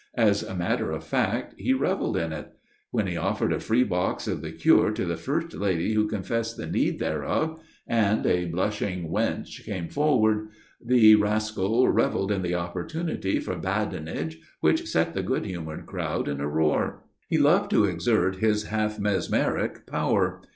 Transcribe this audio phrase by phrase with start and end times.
[0.17, 2.53] As a matter of fact, he revelled in it.
[2.89, 6.57] When he offered a free box of the cure to the first lady who confessed
[6.57, 10.47] the need thereof, and a blushing wench came forward,
[10.83, 16.41] the rascal revelled in the opportunity for badinage which set the good humoured crowd in
[16.41, 17.03] a roar.
[17.29, 20.41] He loved to exert his half mesmeric power.